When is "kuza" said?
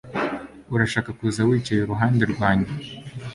1.17-1.41